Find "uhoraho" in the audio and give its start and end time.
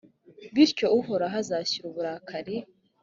0.99-1.35